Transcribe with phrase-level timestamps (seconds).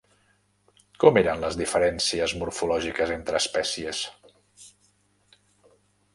[1.03, 4.01] Com eren les diferències morfològiques entre espècies?